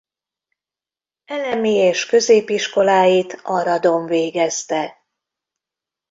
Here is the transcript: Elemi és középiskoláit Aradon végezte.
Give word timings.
Elemi 1.25 1.73
és 1.73 2.05
középiskoláit 2.05 3.39
Aradon 3.43 4.05
végezte. 4.05 5.05